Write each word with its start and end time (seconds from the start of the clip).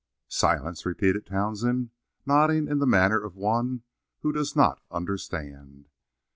"Silence," 0.29 0.83
repeated 0.83 1.27
Townsend, 1.27 1.91
nodding 2.25 2.67
in 2.67 2.79
the 2.79 2.87
manner 2.87 3.23
of 3.23 3.35
one 3.35 3.83
who 4.21 4.31
does 4.31 4.55
not 4.55 4.81
understand. 4.89 5.89